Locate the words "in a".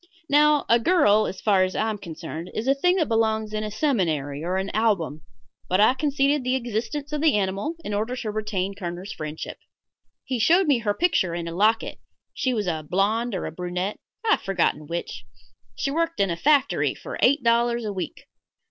3.53-3.69, 11.35-11.53, 16.19-16.35